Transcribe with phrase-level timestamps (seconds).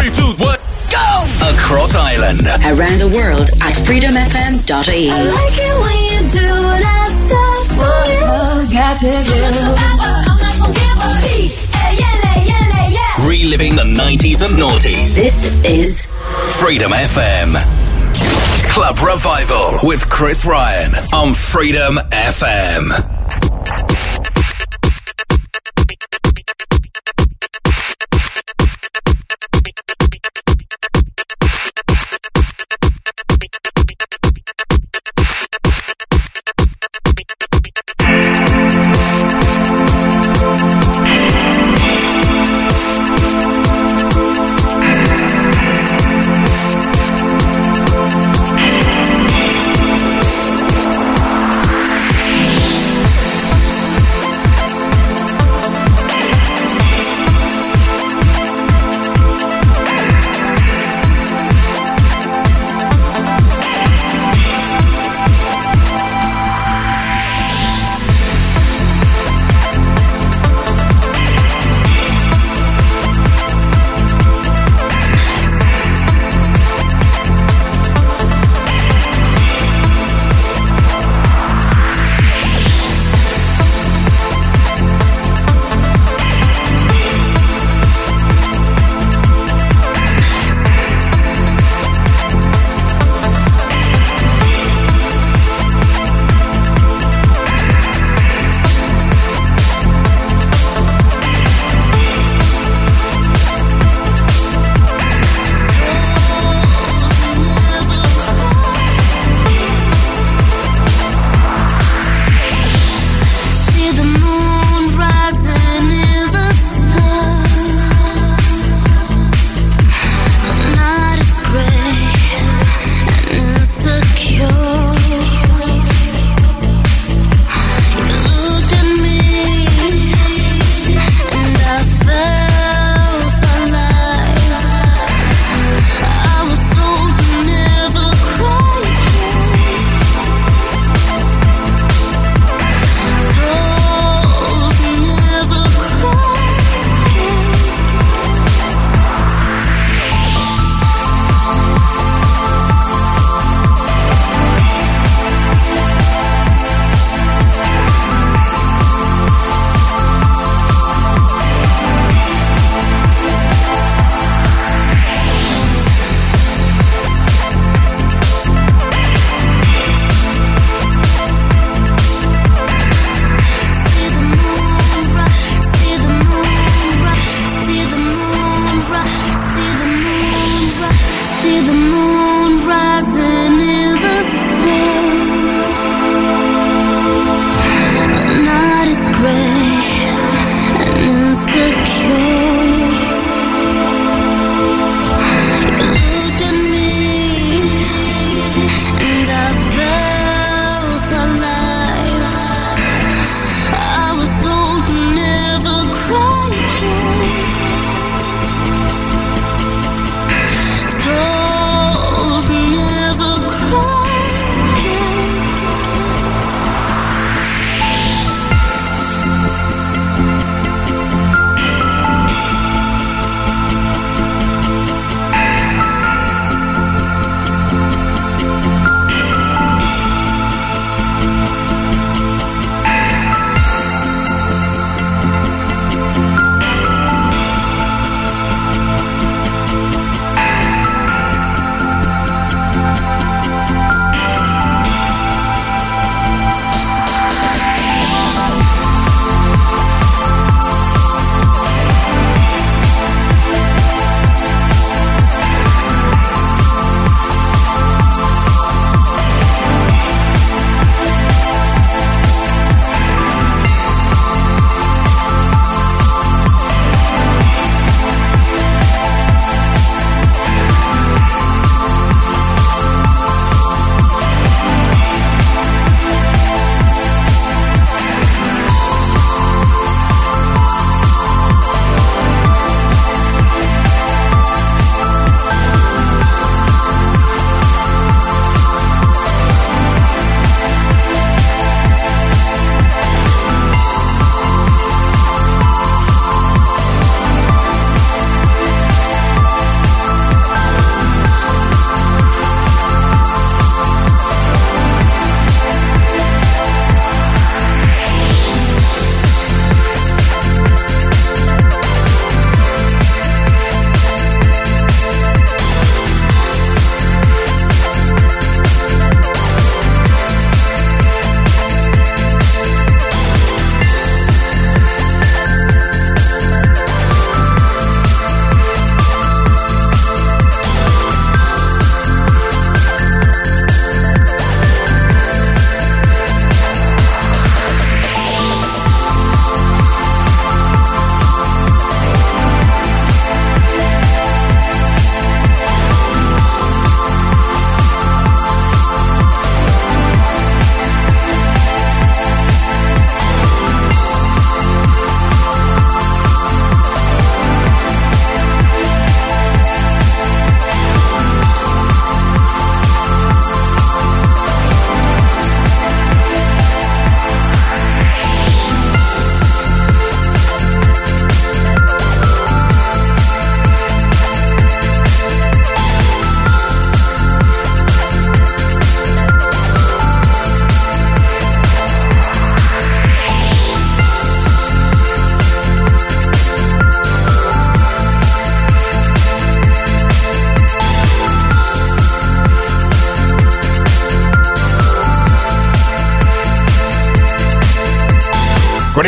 [0.00, 0.56] Three, two, one,
[0.90, 1.26] go!
[1.52, 2.40] Across Ireland.
[2.72, 5.10] Around the world at freedomfm.ie.
[5.10, 7.84] I like it when you do that stuff to
[13.20, 13.28] me.
[13.28, 15.14] Reliving the 90s and noughties.
[15.14, 16.06] This is
[16.58, 17.54] Freedom FM.
[18.70, 23.19] Club Revival with Chris Ryan on Freedom FM.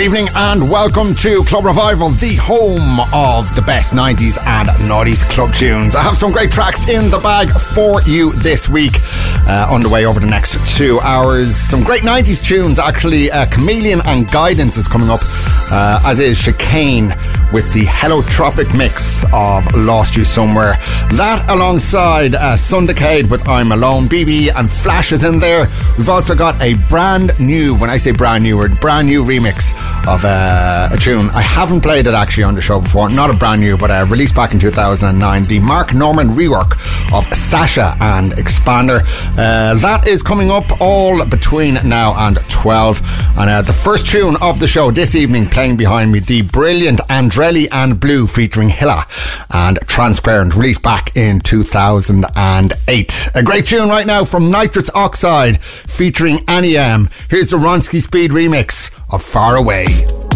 [0.02, 5.54] Evening and welcome to Club Revival, the home of the best 90s and 90s club
[5.54, 5.94] tunes.
[5.94, 8.94] I have some great tracks in the bag for you this week,
[9.46, 11.54] uh, underway over the next two hours.
[11.54, 13.30] Some great 90s tunes, actually.
[13.30, 15.20] Uh, Kamilian and Guidance is coming up,
[15.70, 17.14] uh, as is Chicane
[17.52, 20.78] with the Heliotropic mix of Lost You Somewhere.
[21.12, 25.68] That alongside uh, Sun Decade with I'm Alone, BB and Flash is in there.
[25.98, 29.74] We've also got a brand new, when I say brand new, brand new remix
[30.06, 31.30] of uh, a tune.
[31.30, 34.06] I haven't played it actually on the show before, not a brand new, but uh,
[34.08, 35.44] released back in 2009.
[35.44, 36.72] The Mark Norman rework
[37.12, 39.00] of Sasha and Xpander.
[39.32, 43.00] Uh, that is coming up all between now and 12.
[43.38, 47.00] And uh, the first tune of the show this evening, playing behind me, the brilliant
[47.08, 49.06] Andrelli and Blue featuring Hila
[49.52, 53.28] and Transparent, released back in 2008.
[53.34, 57.10] A great tune right now from Nitrous Oxide featuring Aneym.
[57.30, 60.31] Here's the Ronski Speed remix of Far Away.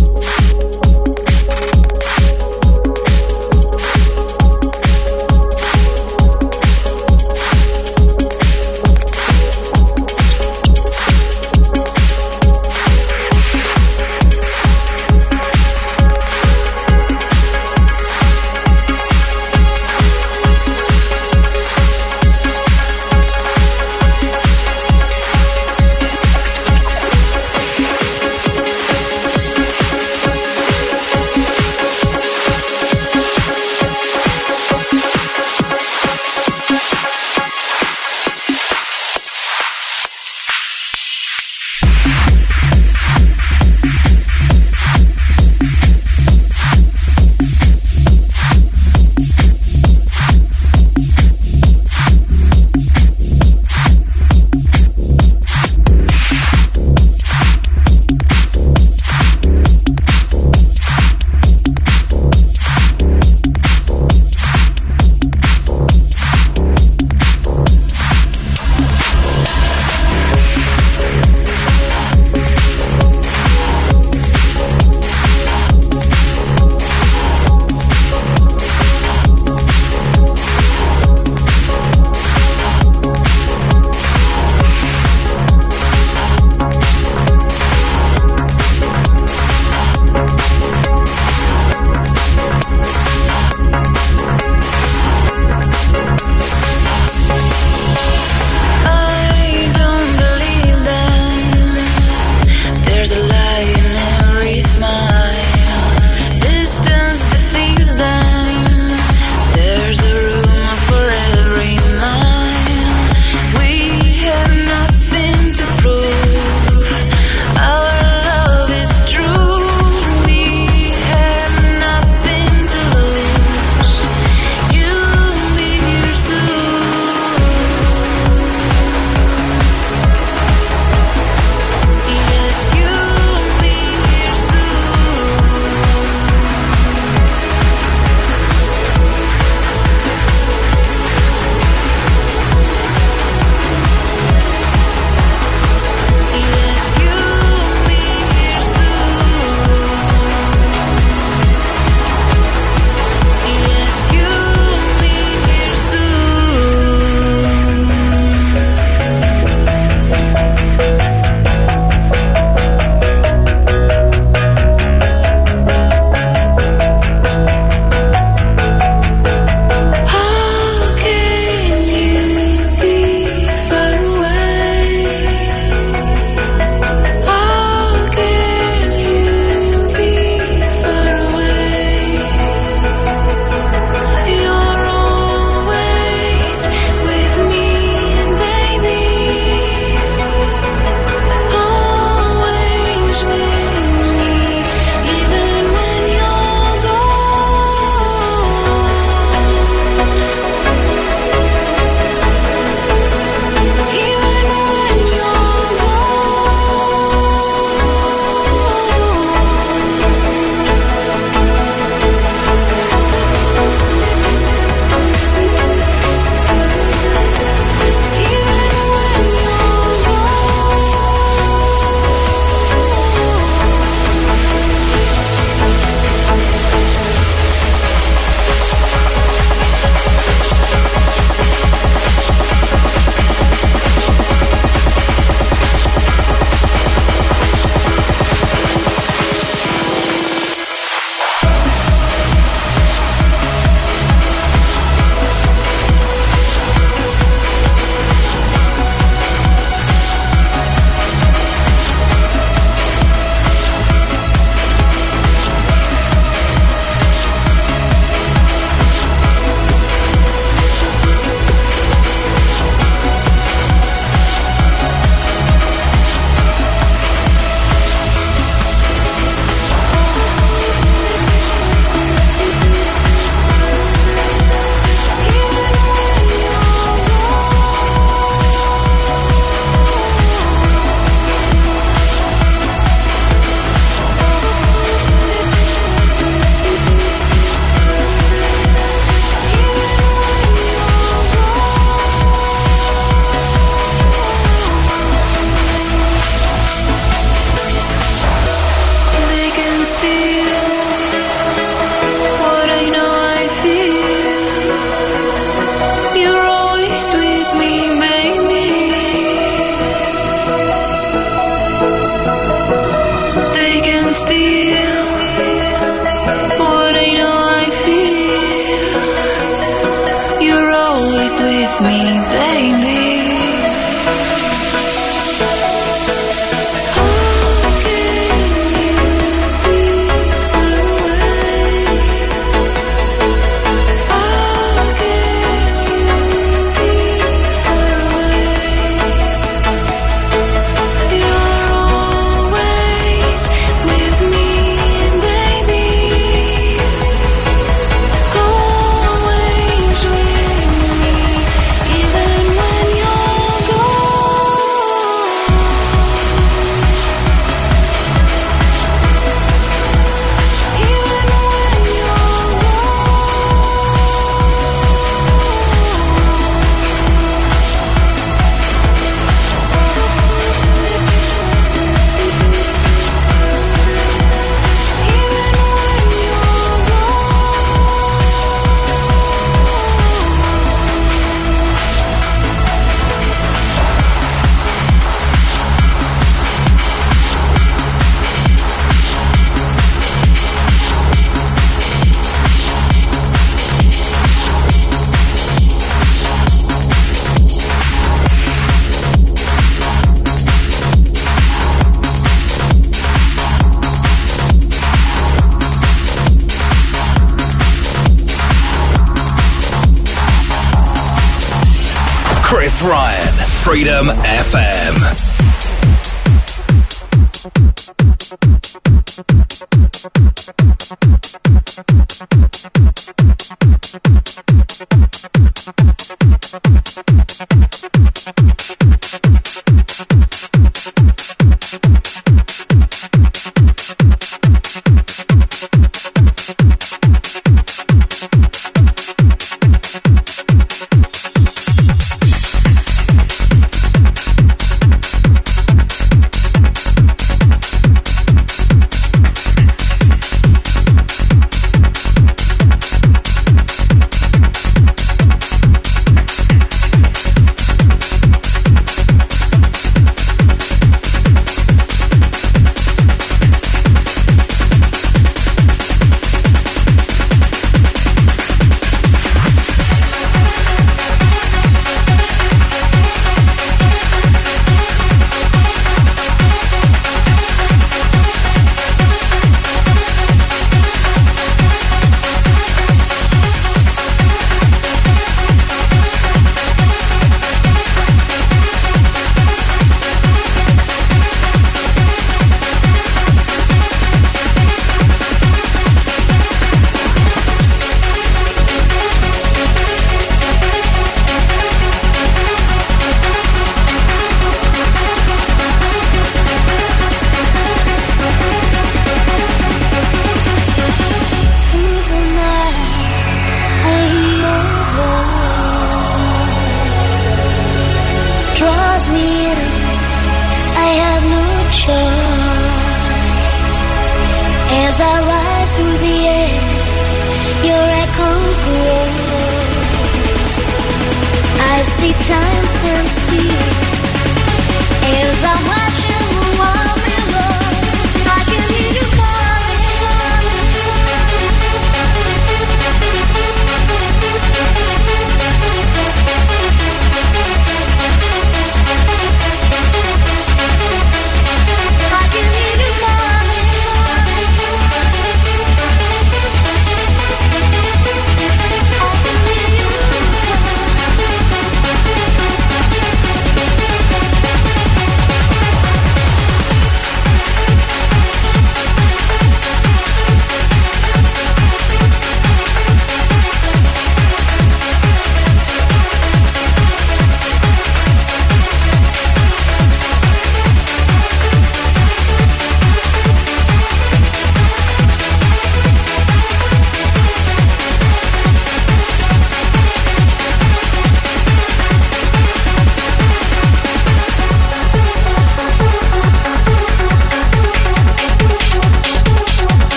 [413.66, 414.85] Freedom FM.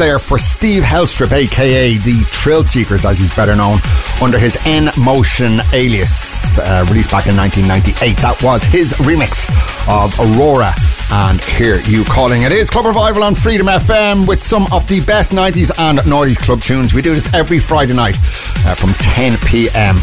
[0.00, 3.76] There for Steve Helstrip, aka the Thrillseekers, as he's better known,
[4.22, 8.16] under his En Motion alias, uh, released back in 1998.
[8.16, 9.44] That was his remix
[9.92, 10.72] of Aurora
[11.12, 12.42] and Hear You Calling.
[12.42, 16.38] It is Club Revival on Freedom FM with some of the best 90s and noughties
[16.38, 16.94] club tunes.
[16.94, 18.16] We do this every Friday night
[18.64, 19.96] uh, from 10 p.m.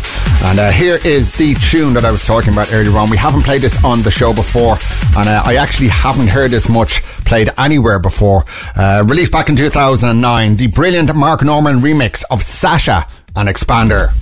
[0.46, 3.10] And uh, here is the tune that I was talking about earlier on.
[3.10, 4.78] We haven't played this on the show before,
[5.18, 8.46] and uh, I actually haven't heard this much played anywhere before.
[8.76, 14.17] Uh, released back in 2009, the brilliant Mark Norman remix of Sasha and Xpander.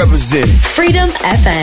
[0.00, 0.06] FM.
[0.06, 0.48] Represent.
[0.62, 1.59] Freedom FM.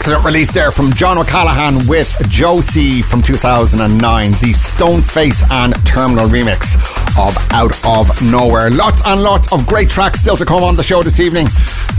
[0.00, 6.74] Excellent release there from John O'Callaghan with Josie from 2009, the Stoneface and Terminal remix
[7.18, 8.70] of Out of Nowhere.
[8.70, 11.48] Lots and lots of great tracks still to come on the show this evening.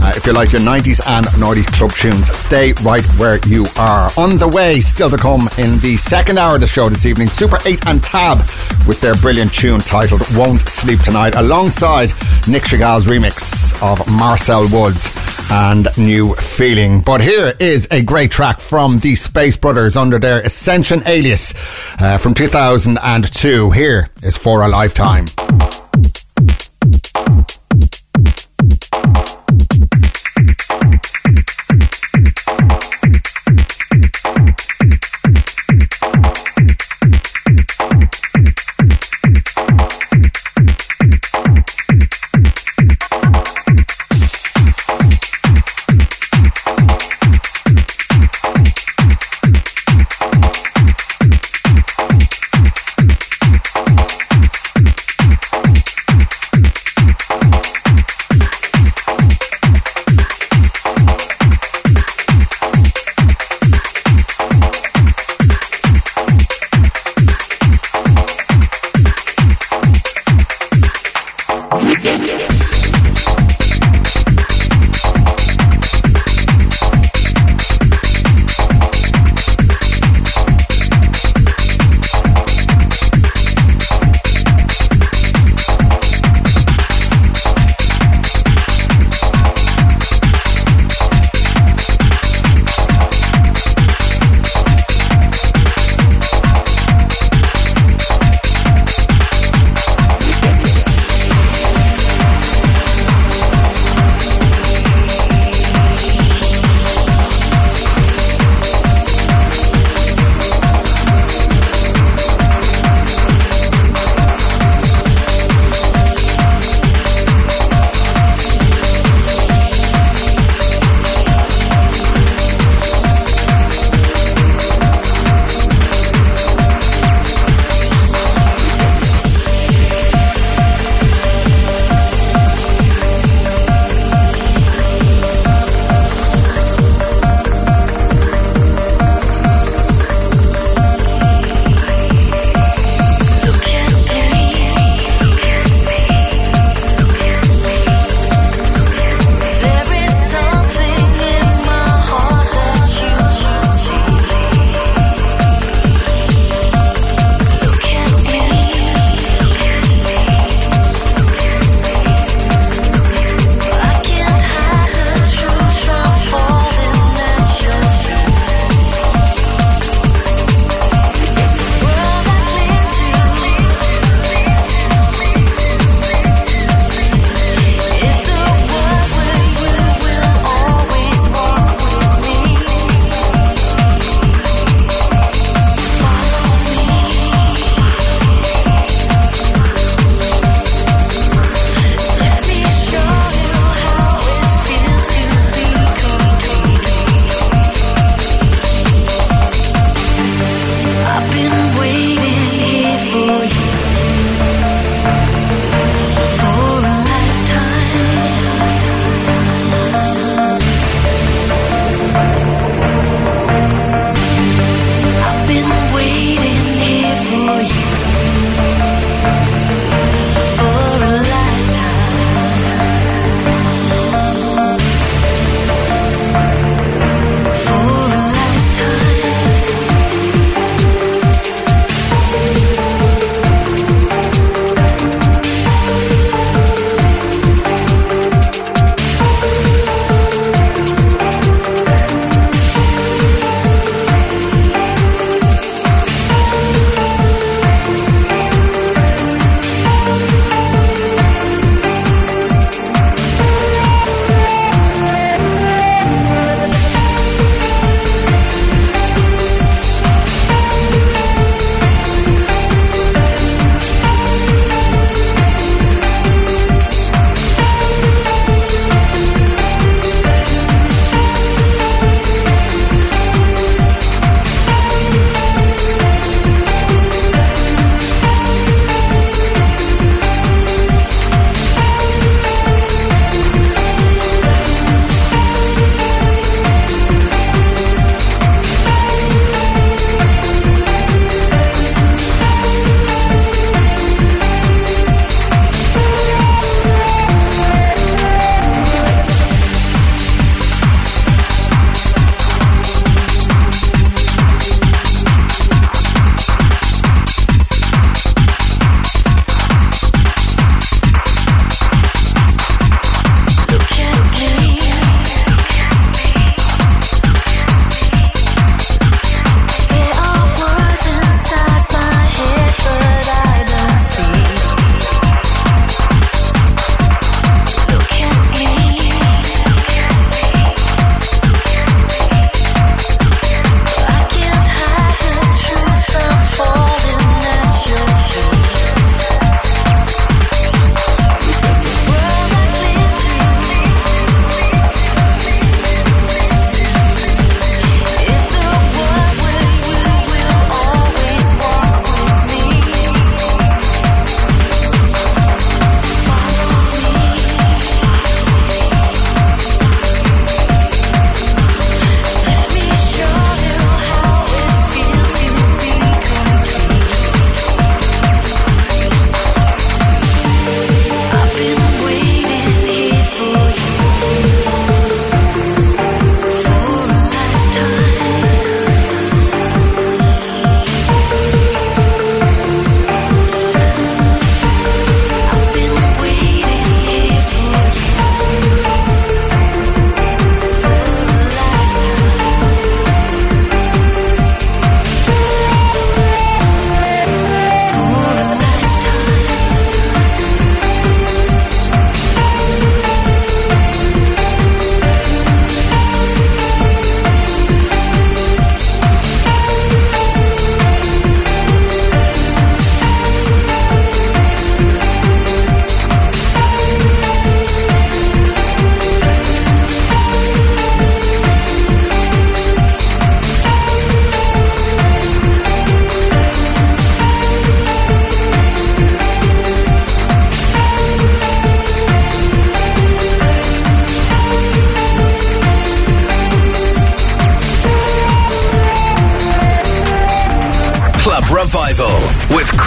[0.00, 4.10] Uh, if you like your 90s and 90s club tunes, stay right where you are.
[4.16, 7.28] On the way, still to come in the second hour of the show this evening,
[7.28, 8.38] Super 8 and Tab
[8.84, 12.08] with their brilliant tune titled Won't Sleep Tonight, alongside
[12.48, 17.02] Nic Chigall's remix of Marcel Woods and New Feeling.
[17.02, 21.52] But here is a great track from the Space Brothers under their Ascension alias
[21.98, 23.70] uh, from 2002.
[23.70, 25.26] Here is For a Lifetime.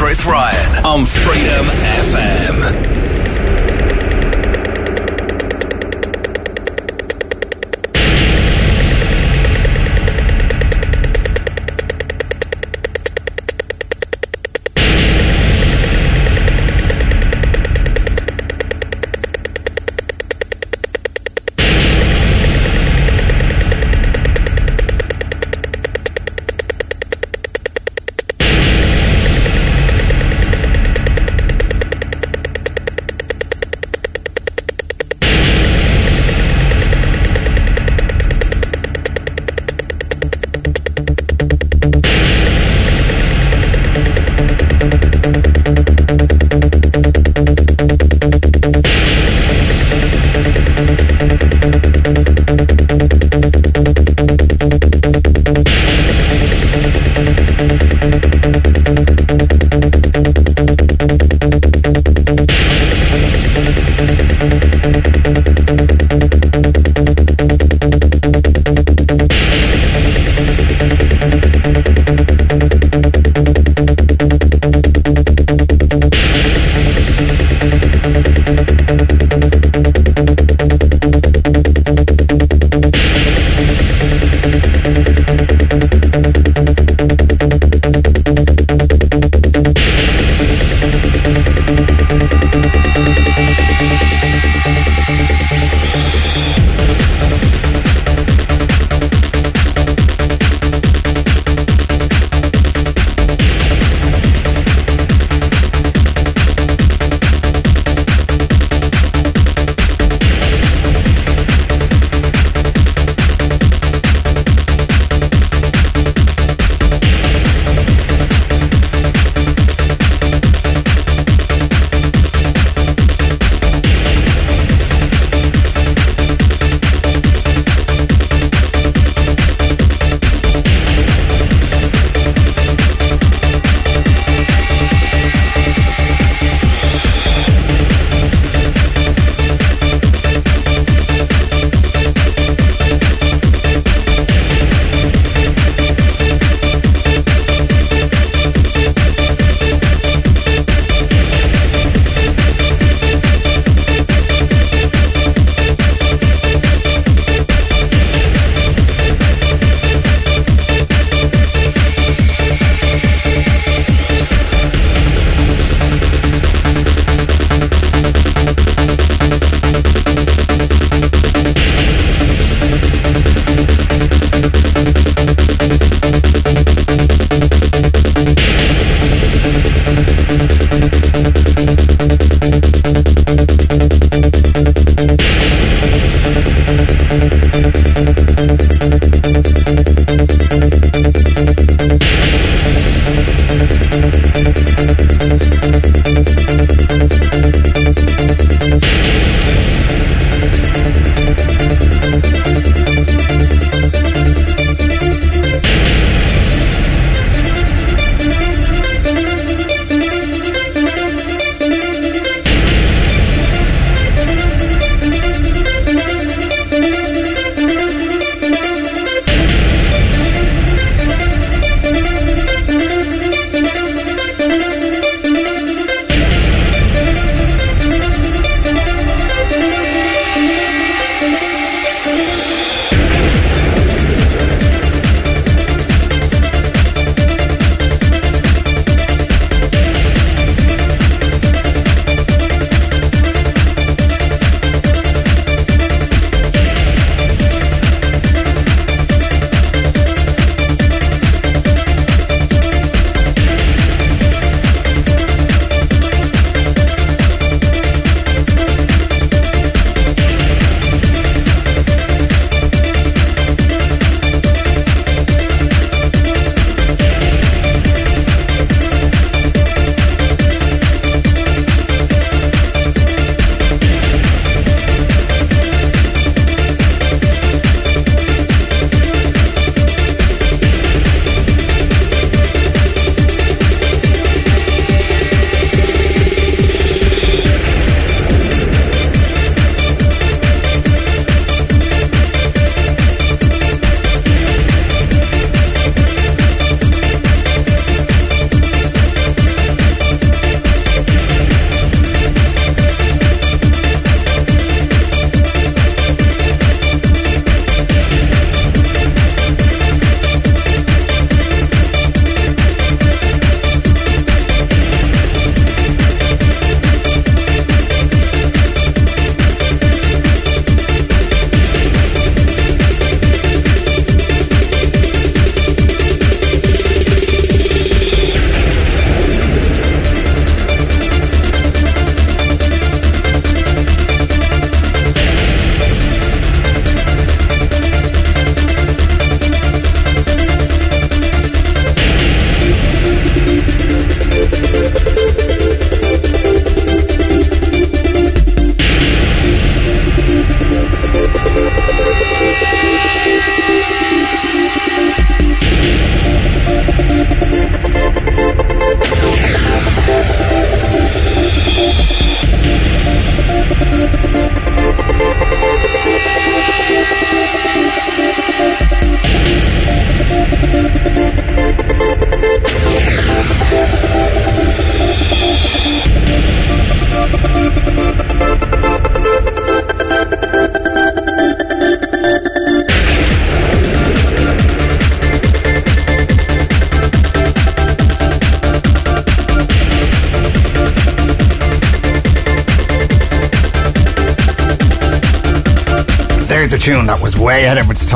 [0.05, 2.84] Chris Ryan on Freedom FM.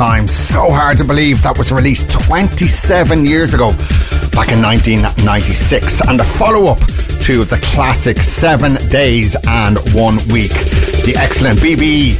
[0.00, 0.26] Time.
[0.26, 3.68] So hard to believe that was released 27 years ago,
[4.32, 6.78] back in 1996, and a follow up
[7.28, 10.56] to the classic Seven Days and One Week.
[11.04, 12.16] The excellent BB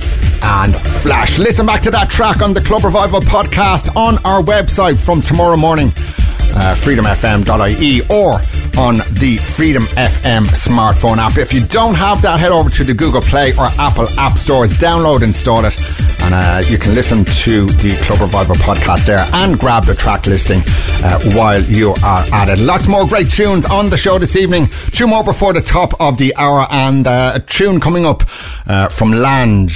[0.61, 1.39] and Flash.
[1.39, 5.57] Listen back to that track on the Club Revival podcast on our website from tomorrow
[5.57, 8.45] morning, uh, freedomfm.ie, or
[8.79, 11.39] on the Freedom FM smartphone app.
[11.39, 14.73] If you don't have that, head over to the Google Play or Apple App Stores,
[14.75, 15.75] download, install it,
[16.23, 20.27] and uh, you can listen to the Club Revival podcast there and grab the track
[20.27, 20.61] listing
[21.05, 22.59] uh, while you are at it.
[22.61, 24.67] Lots more great tunes on the show this evening.
[24.93, 28.23] Two more before the top of the hour, and uh, a tune coming up
[28.67, 29.69] uh, from Lange.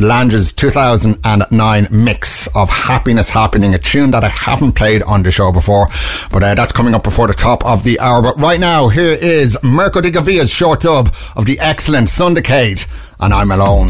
[0.00, 5.52] Lange's 2009 mix of Happiness Happening, a tune that I haven't played on the show
[5.52, 5.88] before,
[6.30, 8.22] but uh, that's coming up before the top of the hour.
[8.22, 12.80] But right now, here is Mirco de Govia's short dub of the excellent Sun Decade,
[13.20, 13.88] and I'm alone.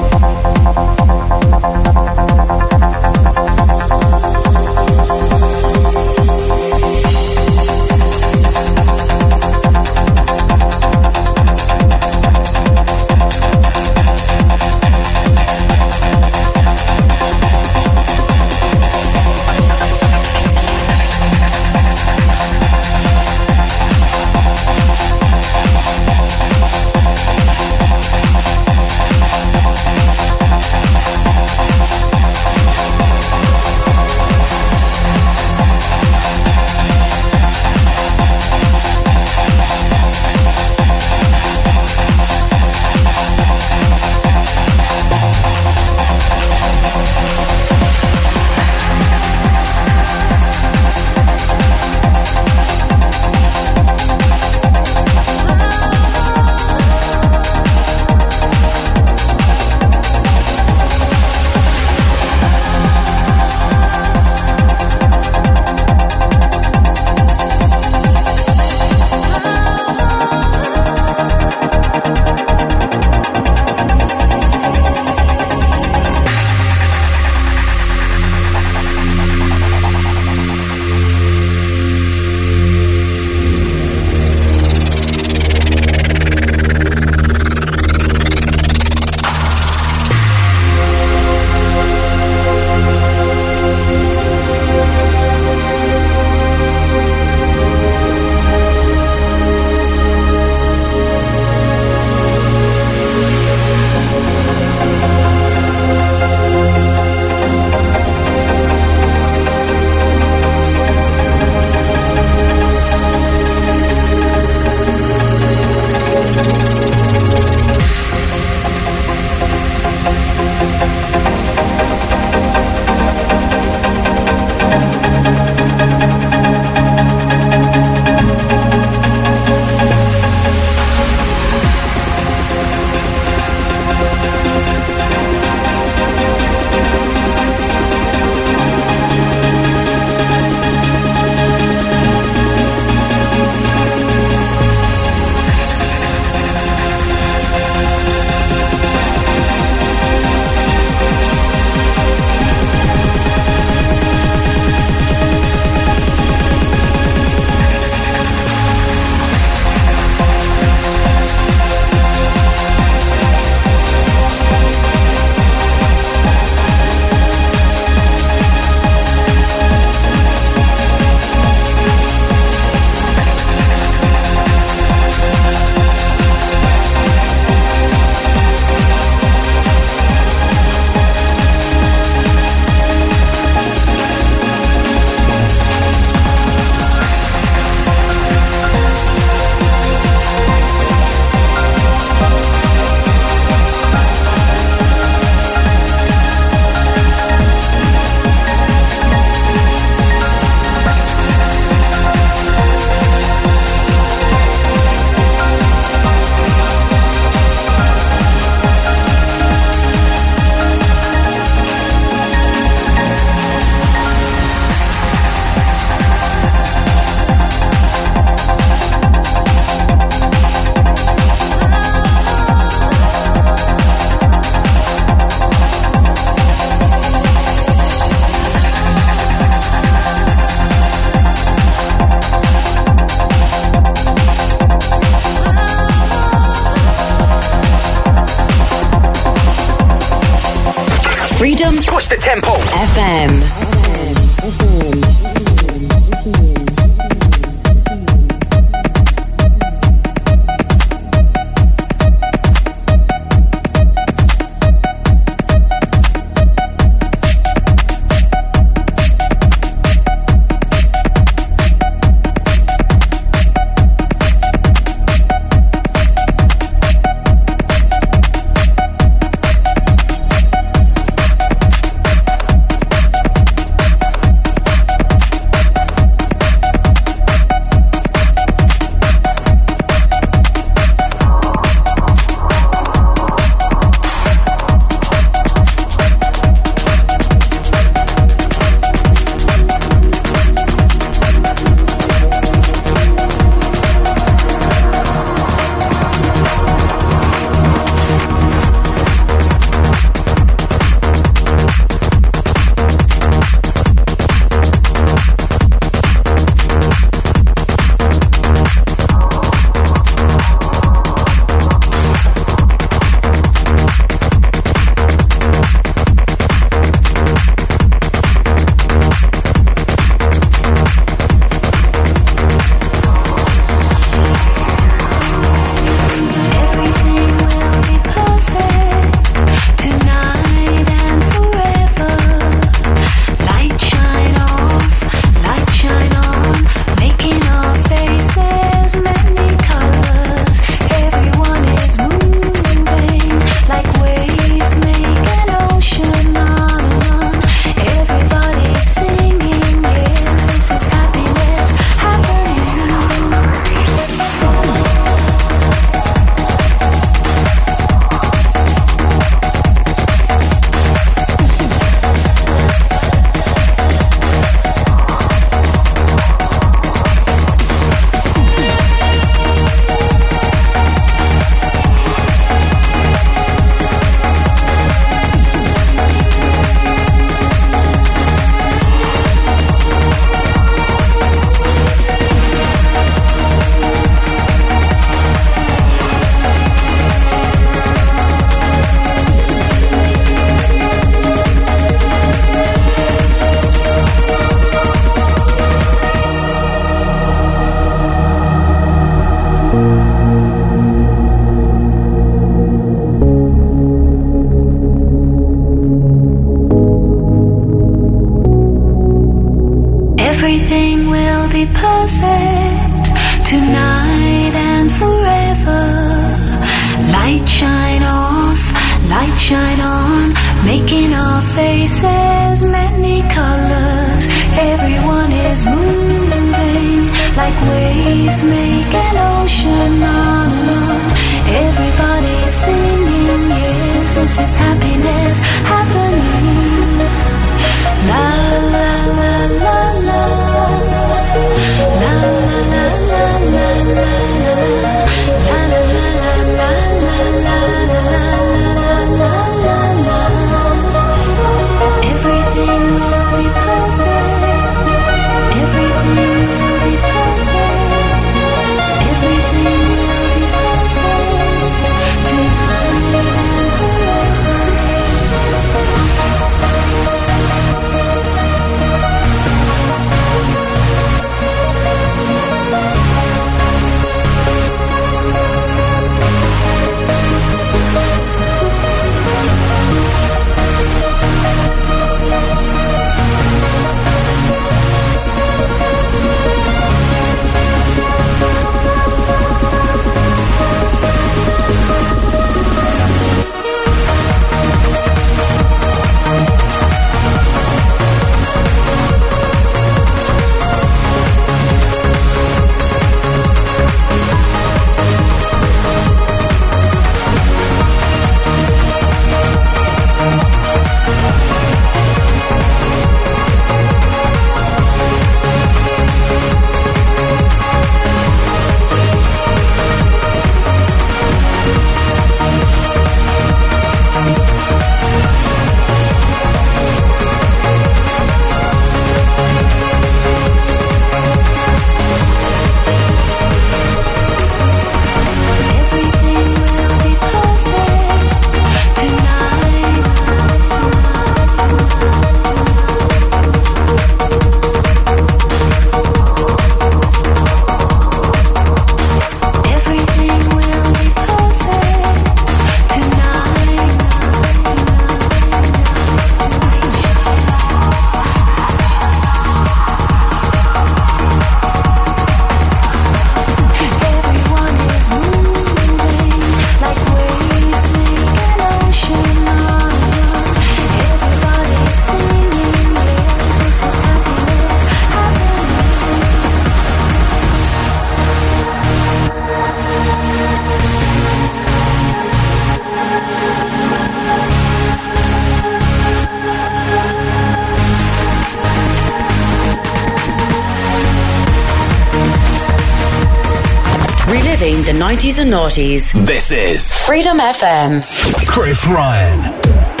[595.41, 596.13] And noughties.
[596.25, 598.03] This is Freedom FM.
[598.47, 600.00] Chris Ryan.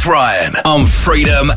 [0.00, 1.48] With Ryan on Freedom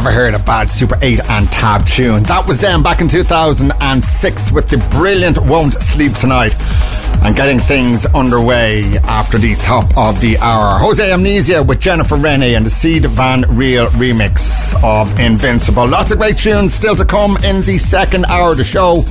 [0.00, 2.22] ever heard a bad Super 8 and Tab tune.
[2.22, 6.56] That was them back in 2006 with the brilliant Won't Sleep Tonight
[7.22, 10.78] and getting things underway after the top of the hour.
[10.78, 15.86] Jose Amnesia with Jennifer Rene and the Sied van Riel remix of Invincible.
[15.86, 19.04] Lots of great tunes still to come in the second hour of the show.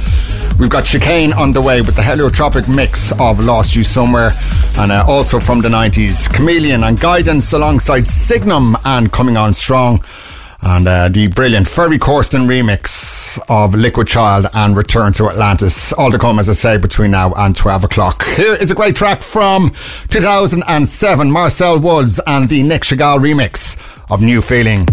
[0.59, 4.31] We've got Chicane underway with the heliotropic mix of Lost You Somewhere
[4.79, 10.03] and uh, also from the 90s, Kamilian and Guidance alongside Signum and Coming On Strong
[10.69, 15.91] and uh, the brilliant Ferry Corsten remix of Liquid Child and Return to Atlantis.
[15.93, 18.23] All to come, as I say, between now and 12 o'clock.
[18.23, 19.71] Here is a great track from
[20.09, 23.77] 2007, Marcel Woods and the Nic Chigall remix
[24.11, 24.85] of New Feeling.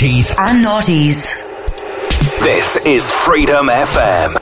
[0.00, 0.34] 90s.
[0.38, 1.44] and noughties.
[2.40, 4.39] This is Freedom FM.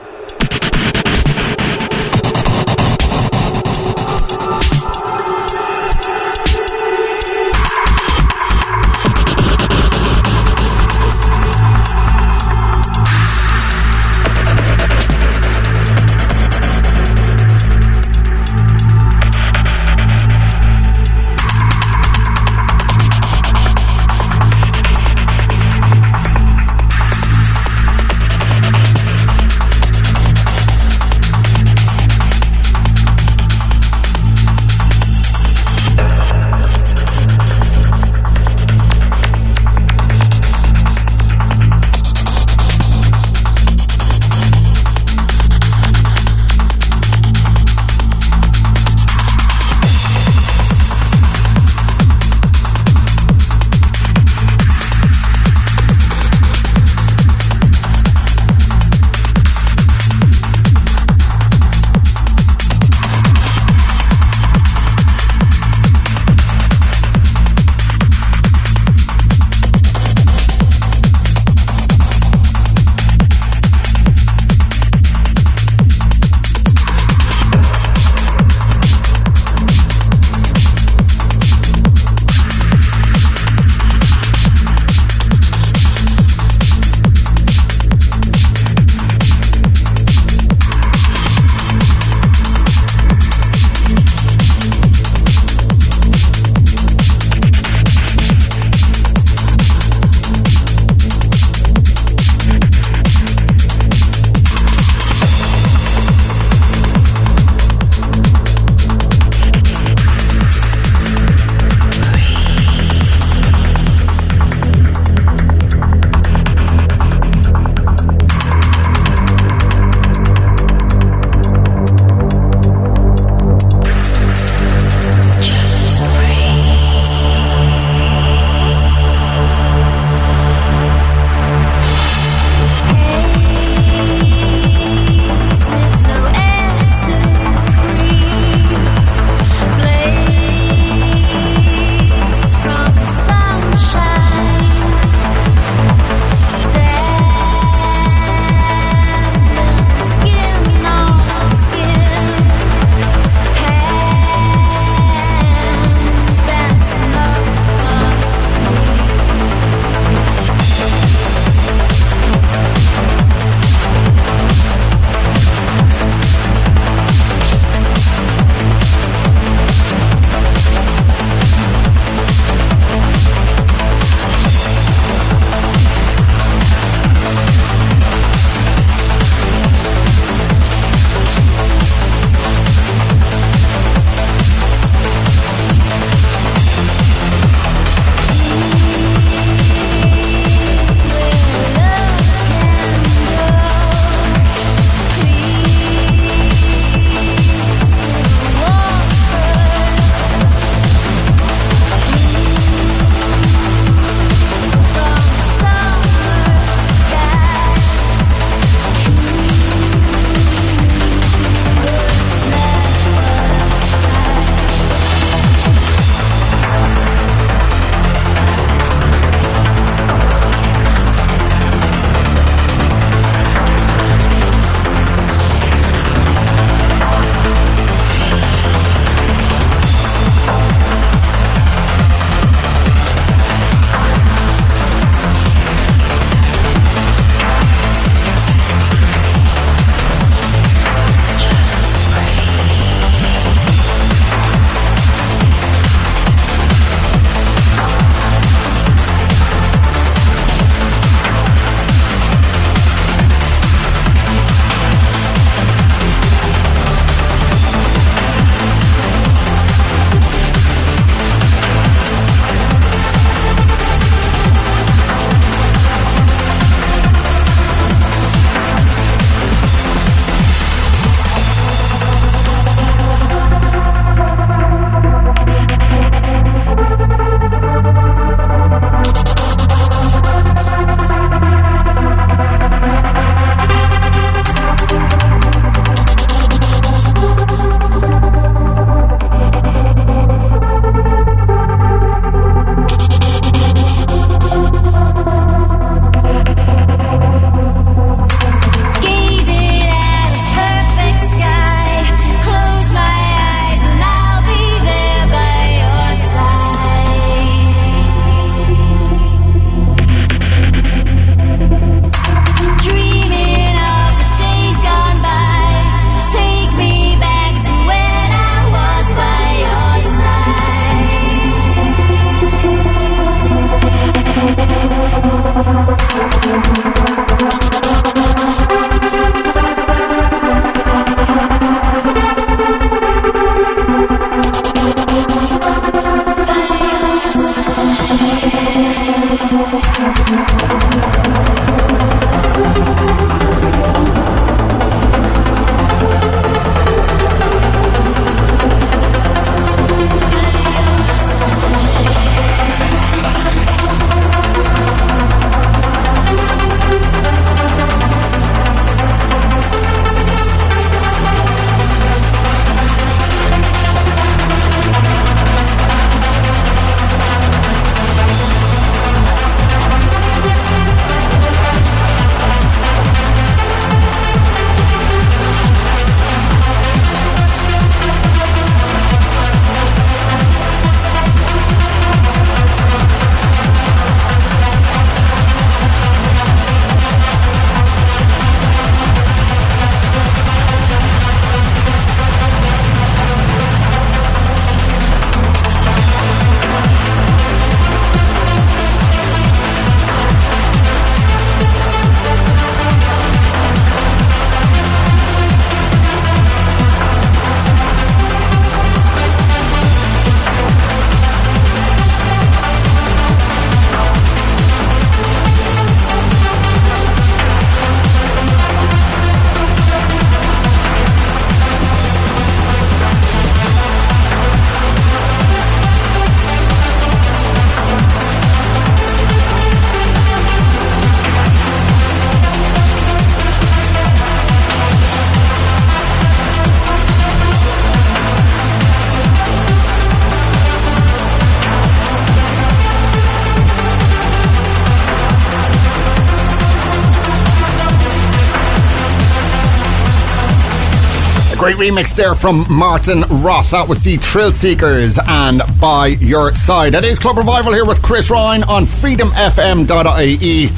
[451.79, 453.71] Remix there from Martin Roth.
[453.71, 456.93] That was the Thrillseekers and By Your Side.
[456.93, 460.69] It is Club Revival here with Chris Ryan on freedomfm.ie.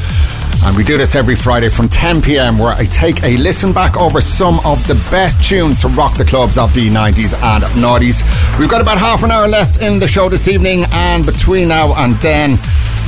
[0.63, 3.97] And we do this every Friday from 10 pm, where I take a listen back
[3.97, 8.21] over some of the best tunes to rock the clubs of the 90s and noughties.
[8.59, 11.95] We've got about half an hour left in the show this evening, and between now
[11.95, 12.59] and then,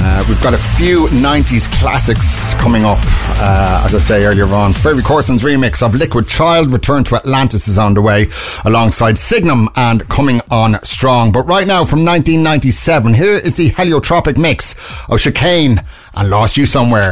[0.05, 2.97] uh, we've got a few 90s classics coming up.
[3.01, 7.67] Uh, as I say earlier on, Ferry Corsten's remix of Liquid Child, Return to Atlantis
[7.67, 8.27] is on the way,
[8.65, 11.31] alongside Signum and Coming On Strong.
[11.31, 14.75] But right now, from 1997, here is the Heliotropic mix
[15.09, 15.81] of Chicane
[16.15, 17.11] and Lost You Somewhere.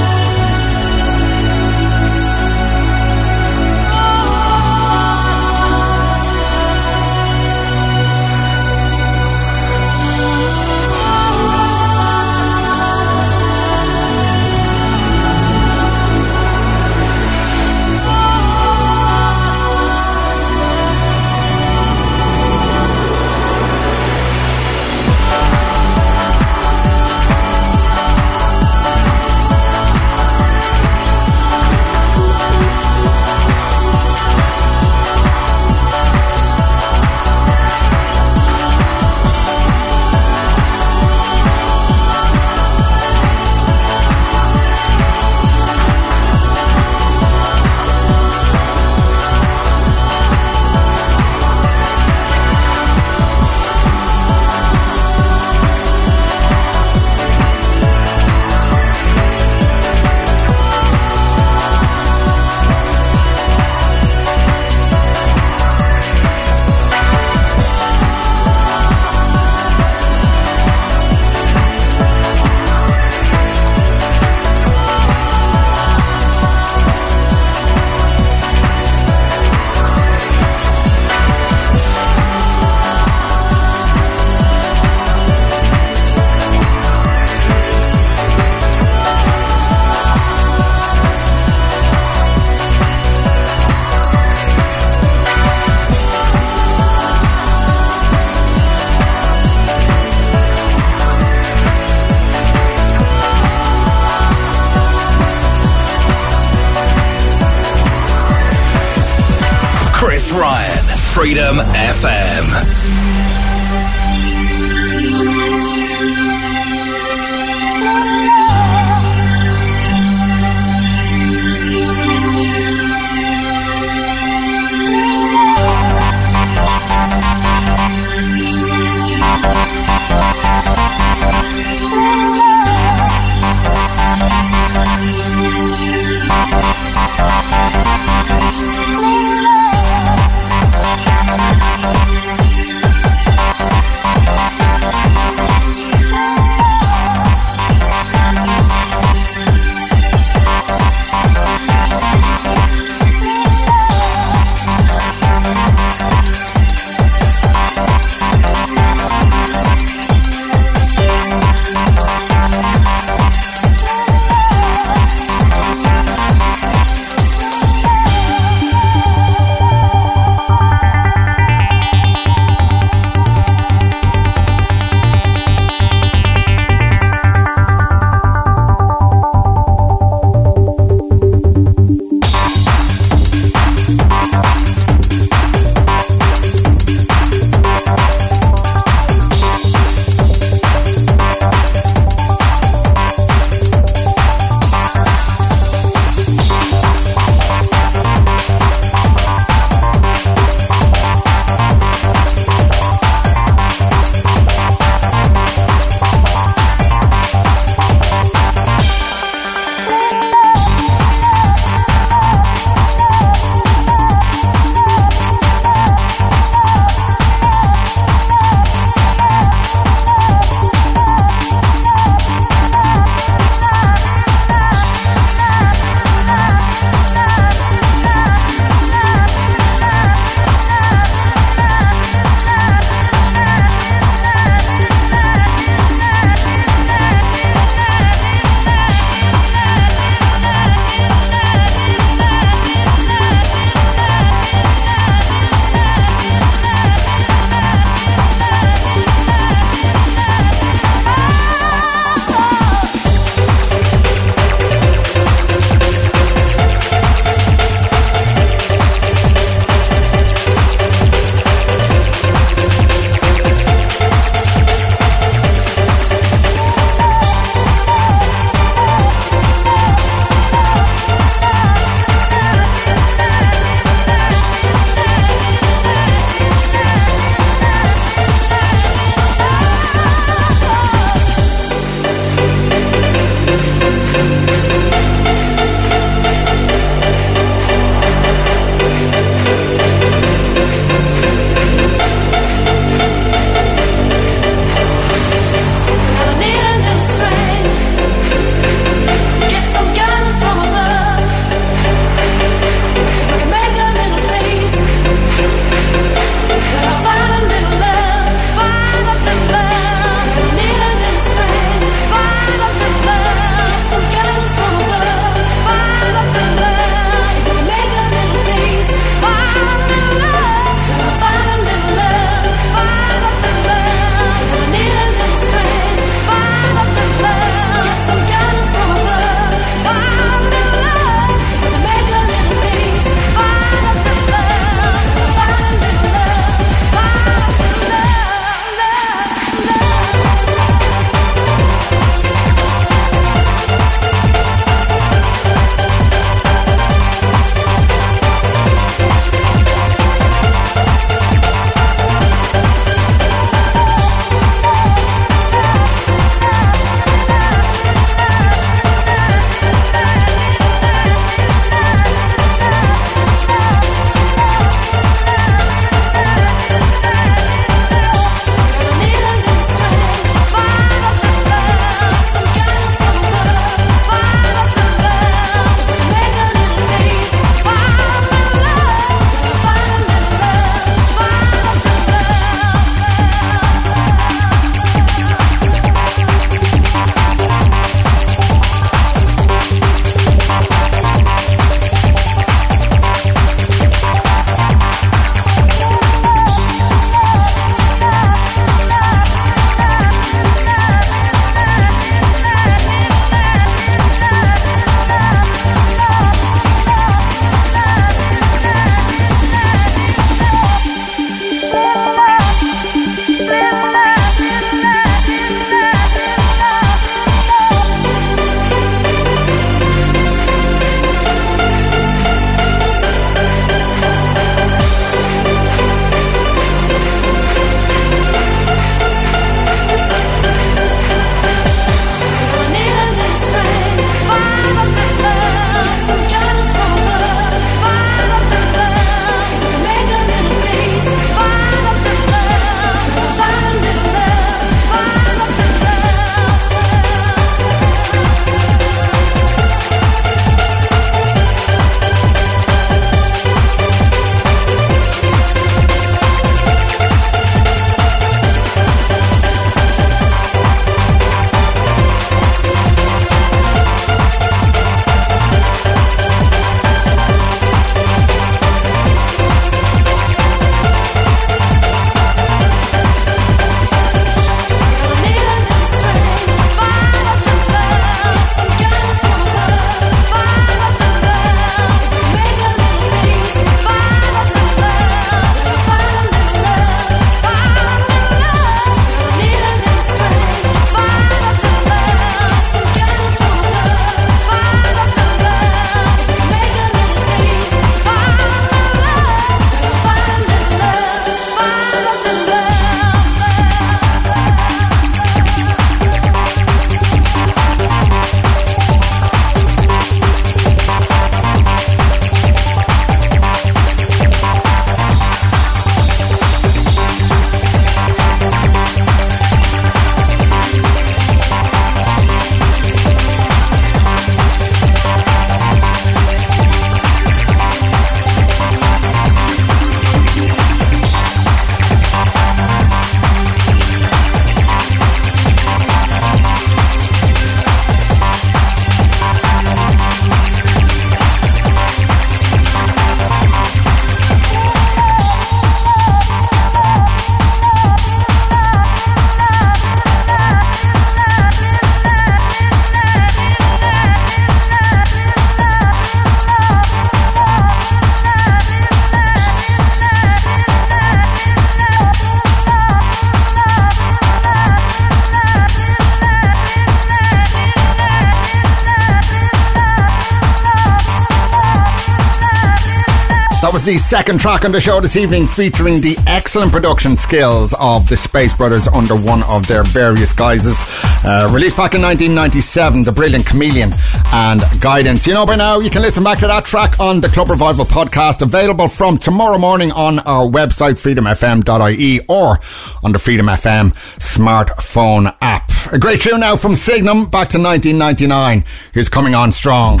[573.84, 578.16] The second track on the show this evening, featuring the excellent production skills of the
[578.16, 580.82] Space Brothers under one of their various guises.
[581.22, 583.92] Uh, released back in 1997, The Brilliant Kamilian
[584.32, 585.26] and Guidance.
[585.26, 587.84] You know by now, you can listen back to that track on the Club Revival
[587.84, 592.58] podcast, available from tomorrow morning on our website, freedomfm.ie, or
[593.04, 595.70] on the Freedom FM smartphone app.
[595.92, 598.64] A great tune now from Signum back to 1999.
[598.94, 600.00] Here's Coming On Strong.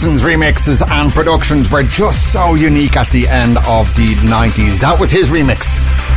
[0.00, 4.80] Corsten's remixes and productions were just so unique at the end of the 90s.
[4.80, 5.76] That was his remix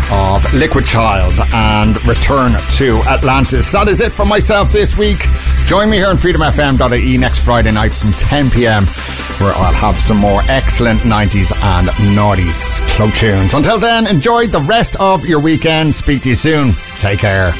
[0.09, 3.69] of Liquid Child and Return to Atlantis.
[3.73, 5.17] That is it for myself this week.
[5.65, 8.85] Join me here on freedomfm.ie next Friday night from 10 pm,
[9.43, 13.53] where I'll have some more excellent 90s and noughties club tunes.
[13.53, 15.93] Until then, enjoy the rest of your weekend.
[15.93, 16.71] Speak to you soon.
[16.99, 17.51] Take care.